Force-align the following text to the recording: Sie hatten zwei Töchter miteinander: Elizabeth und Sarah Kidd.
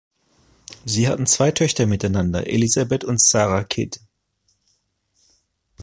Sie 0.83 1.07
hatten 1.07 1.27
zwei 1.27 1.51
Töchter 1.51 1.85
miteinander: 1.85 2.47
Elizabeth 2.47 3.03
und 3.03 3.21
Sarah 3.21 3.63
Kidd. 3.63 3.99